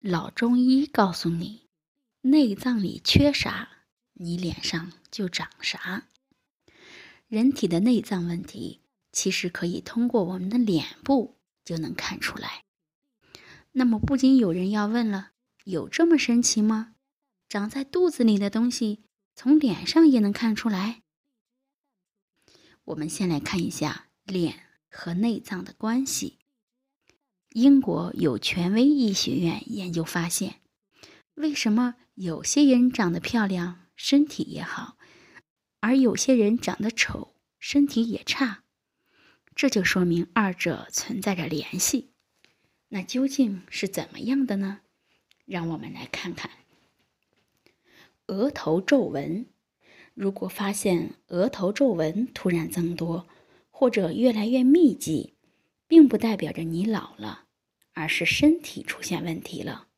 [0.00, 1.68] 老中医告诉你，
[2.22, 3.68] 内脏里缺啥，
[4.14, 6.08] 你脸上就长啥。
[7.28, 8.80] 人体的内脏问题，
[9.12, 11.36] 其实可以通过我们的脸部
[11.66, 12.64] 就能看出来。
[13.72, 15.32] 那么，不禁有人要问了：
[15.64, 16.94] 有这么神奇吗？
[17.46, 19.04] 长在肚子里的东西，
[19.36, 21.02] 从脸上也能看出来？
[22.84, 26.39] 我们先来看一下脸和内脏的关系。
[27.52, 30.60] 英国有权威医学院研究发现，
[31.34, 34.96] 为什么有些人长得漂亮，身体也好，
[35.80, 38.62] 而有些人长得丑，身体也差？
[39.56, 42.12] 这就说明二者存在着联系。
[42.90, 44.82] 那究竟是怎么样的呢？
[45.44, 46.52] 让我们来看看。
[48.28, 49.46] 额头皱纹，
[50.14, 53.26] 如果发现额头皱纹突然增多，
[53.70, 55.34] 或者越来越密集。
[55.90, 57.46] 并不代表着你老了，
[57.94, 59.88] 而是身体出现问题了。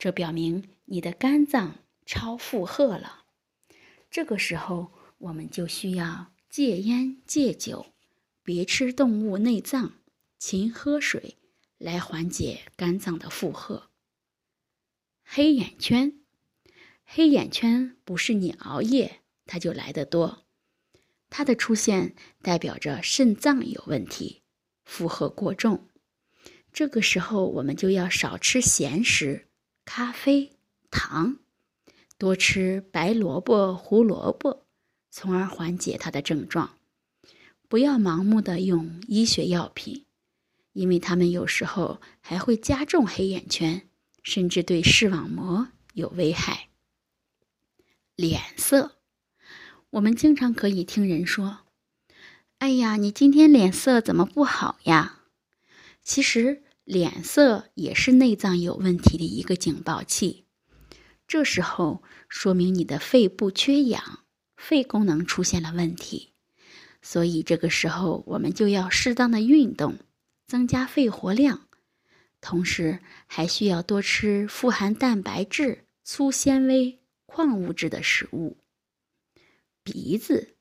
[0.00, 3.26] 这表明你的肝脏超负荷了。
[4.10, 7.86] 这个时候，我们就需要戒烟戒酒，
[8.42, 9.92] 别吃动物内脏，
[10.40, 11.36] 勤喝水，
[11.78, 13.90] 来缓解肝脏的负荷。
[15.22, 16.18] 黑眼圈，
[17.04, 20.48] 黑眼圈不是你熬夜它就来得多，
[21.30, 24.42] 它的出现代表着肾脏有问题。
[24.86, 25.88] 负荷过重，
[26.72, 29.48] 这个时候我们就要少吃咸食、
[29.84, 30.52] 咖啡、
[30.90, 31.40] 糖，
[32.16, 34.64] 多吃白萝卜、胡萝卜，
[35.10, 36.78] 从而缓解它的症状。
[37.68, 40.06] 不要盲目的用医学药品，
[40.72, 43.88] 因为它们有时候还会加重黑眼圈，
[44.22, 46.68] 甚至对视网膜有危害。
[48.14, 48.96] 脸色，
[49.90, 51.65] 我们经常可以听人说。
[52.58, 55.20] 哎呀，你今天脸色怎么不好呀？
[56.02, 60.46] 其实脸色也是内脏有问题的一个警报器，
[61.28, 64.20] 这时候说明你的肺部缺氧，
[64.56, 66.32] 肺功能出现了问题。
[67.02, 69.98] 所以这个时候我们就要适当的运动，
[70.46, 71.68] 增加肺活量，
[72.40, 78.56] 同时还需要多吃富含蛋白质、粗纤维、矿物质的食物。
[79.84, 80.56] 鼻子，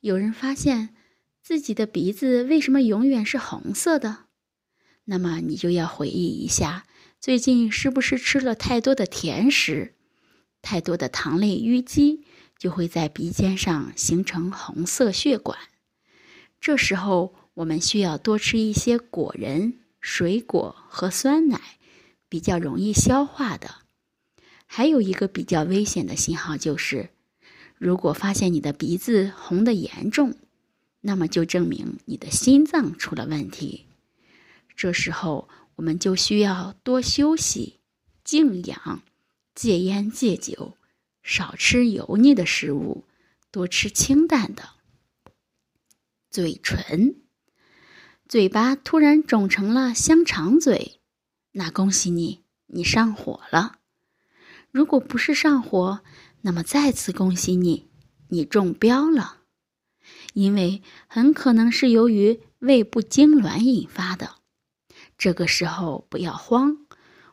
[0.00, 0.94] 有人发现。
[1.50, 4.26] 自己的鼻子为什么永远是红色的？
[5.06, 6.86] 那么你就要回忆一下，
[7.18, 9.94] 最近是不是吃了太多的甜食？
[10.62, 12.24] 太多的糖类淤积
[12.56, 15.58] 就会在鼻尖上形成红色血管。
[16.60, 21.60] 这时候我们需要多吃一些果仁、水果和酸奶，
[22.28, 23.74] 比较容易消化的。
[24.66, 27.10] 还有一个比较危险的信号就是，
[27.76, 30.36] 如果发现你的鼻子红的严重。
[31.02, 33.86] 那么就证明你的心脏出了问题，
[34.76, 37.80] 这时候我们就需要多休息、
[38.22, 39.02] 静养、
[39.54, 40.76] 戒烟戒酒，
[41.22, 43.04] 少吃油腻的食物，
[43.50, 44.70] 多吃清淡的。
[46.30, 47.16] 嘴唇，
[48.28, 51.00] 嘴巴突然肿成了香肠嘴，
[51.52, 53.78] 那恭喜你，你上火了。
[54.70, 56.02] 如果不是上火，
[56.42, 57.88] 那么再次恭喜你，
[58.28, 59.39] 你中标了。
[60.32, 64.36] 因为很可能是由于胃部痉挛引发的，
[65.18, 66.86] 这个时候不要慌，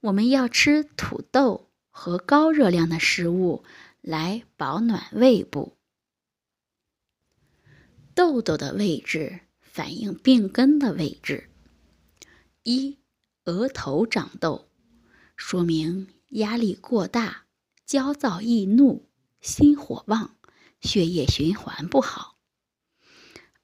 [0.00, 3.64] 我们要吃土豆和高热量的食物
[4.00, 5.76] 来保暖胃部。
[8.14, 11.48] 痘痘的位置反映病根的位置。
[12.62, 12.98] 一，
[13.44, 14.68] 额头长痘，
[15.36, 17.44] 说明压力过大、
[17.86, 19.08] 焦躁易怒、
[19.40, 20.36] 心火旺、
[20.80, 22.39] 血液循环不好。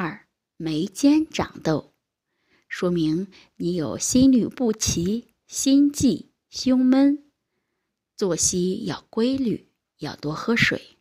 [0.00, 1.92] 二眉间长痘，
[2.68, 3.26] 说明
[3.56, 7.28] 你有心律不齐、心悸、胸闷，
[8.14, 10.96] 作息要规律，要多喝水。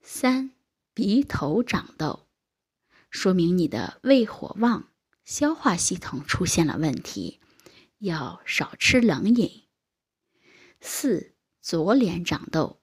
[0.00, 0.52] 三
[0.94, 2.26] 鼻头长痘，
[3.10, 4.88] 说明你的胃火旺，
[5.26, 7.38] 消化系统出现了问题，
[7.98, 9.64] 要少吃冷饮。
[10.80, 12.80] 四左脸长痘，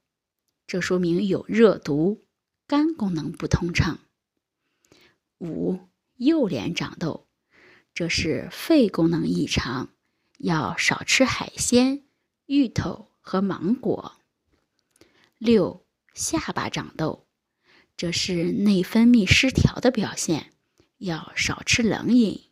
[0.67, 2.21] 这说明有热毒，
[2.67, 3.97] 肝功能不通畅。
[5.39, 5.79] 五
[6.15, 7.27] 右脸长痘，
[7.93, 9.93] 这是肺功能异常，
[10.37, 12.05] 要少吃海鲜、
[12.45, 14.17] 芋头和芒果。
[15.37, 17.27] 六下巴长痘，
[17.97, 20.53] 这是内分泌失调的表现，
[20.97, 22.49] 要少吃冷饮。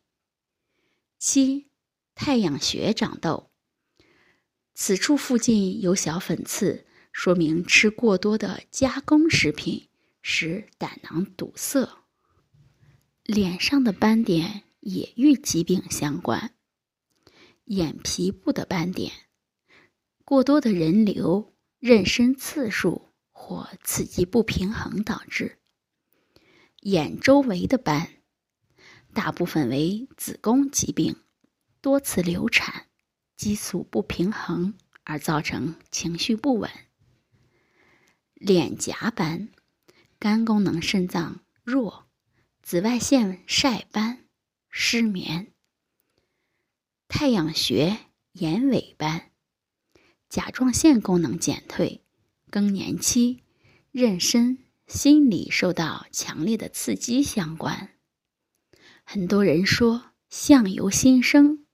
[1.17, 1.69] 七
[2.13, 3.49] 太阳穴长痘，
[4.73, 9.87] 此处附近有小粉刺，说明吃过多的加工食品，
[10.21, 12.02] 使胆囊堵塞。
[13.23, 16.53] 脸上的斑点也与疾病相关。
[17.63, 19.13] 眼皮部的斑点，
[20.25, 25.55] 过多的人流、妊娠次数或刺激不平衡导致；
[26.81, 28.09] 眼周围的斑，
[29.13, 31.15] 大部分为子宫疾病、
[31.79, 32.87] 多次流产、
[33.37, 34.73] 激素不平衡
[35.05, 36.69] 而造成情绪不稳；
[38.33, 39.47] 脸颊斑，
[40.19, 42.09] 肝功能、肾脏弱、
[42.63, 44.23] 紫外线晒斑、
[44.69, 45.51] 失眠。
[47.09, 47.97] 太阳穴
[48.31, 49.31] 眼尾斑，
[50.29, 52.01] 甲状腺功能减退，
[52.49, 53.43] 更年期、
[53.91, 57.89] 妊娠、心理受到强烈的刺激相关。
[59.03, 61.65] 很多人说相由心生，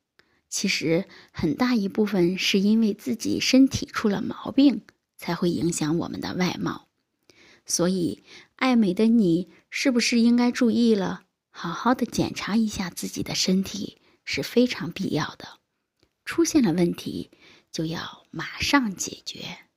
[0.50, 4.82] 其实很大一部分是因为自己身体出了毛病，
[5.16, 6.88] 才会影响我们的外貌。
[7.68, 8.24] 所以，
[8.56, 14.02] 爱美的你是不是应该注意了，好好的检查一下自己的身体？
[14.26, 15.58] 是非常必要的，
[16.24, 17.32] 出现了问题
[17.72, 19.69] 就要马上解决。